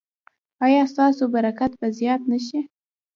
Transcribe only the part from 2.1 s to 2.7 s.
نه شي؟